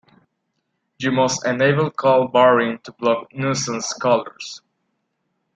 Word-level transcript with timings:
You 0.97 1.11
must 1.11 1.45
enable 1.45 1.91
call 1.91 2.27
barring 2.27 2.79
to 2.79 2.91
block 2.91 3.31
nuisance 3.35 3.93
callers. 3.93 4.61